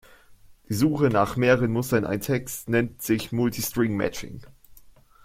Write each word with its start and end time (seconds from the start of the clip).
Die 0.67 0.73
Suche 0.73 1.09
nach 1.09 1.35
mehreren 1.35 1.71
Mustern 1.71 1.99
in 1.99 2.09
einem 2.09 2.21
Text 2.21 2.67
nennt 2.69 3.03
sich 3.03 3.31
Multi-String-Matching. 3.31 4.41